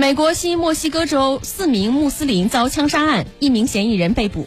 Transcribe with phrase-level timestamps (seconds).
[0.00, 4.46] 美国新墨西哥州四名穆斯林遭枪杀案一名嫌疑人被捕。